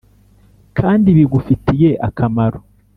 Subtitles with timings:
[0.77, 2.59] kandi bigufitiye akamaro;